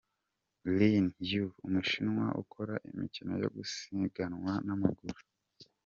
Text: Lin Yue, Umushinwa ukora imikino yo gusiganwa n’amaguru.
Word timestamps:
Lin 0.77 1.05
Yue, 1.29 1.55
Umushinwa 1.65 2.25
ukora 2.41 2.73
imikino 2.89 3.33
yo 3.43 3.49
gusiganwa 3.55 4.53
n’amaguru. 4.65 5.19